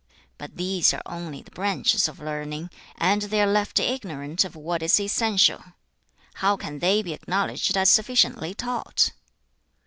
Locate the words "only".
1.05-1.43